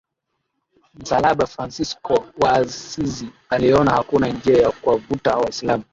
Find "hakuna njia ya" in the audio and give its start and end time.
3.91-4.71